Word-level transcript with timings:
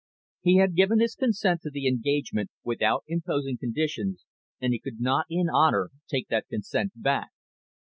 He 0.41 0.55
had 0.57 0.73
given 0.73 0.99
his 0.99 1.13
consent 1.13 1.61
to 1.61 1.69
the 1.69 1.87
engagement 1.87 2.49
without 2.63 3.03
imposing 3.07 3.59
conditions, 3.59 4.25
and 4.59 4.73
he 4.73 4.79
could 4.79 4.99
not 4.99 5.27
in 5.29 5.47
honour 5.47 5.91
take 6.09 6.27
that 6.29 6.47
consent 6.47 6.93
back. 6.95 7.29